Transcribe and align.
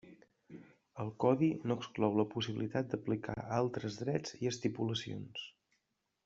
El 1.03 1.11
codi 1.23 1.49
no 1.71 1.77
exclou 1.81 2.17
la 2.21 2.25
possibilitat 2.31 2.89
d'aplicar 2.95 3.37
altres 3.61 4.01
drets 4.05 4.35
i 4.47 4.51
estipulacions. 4.55 5.47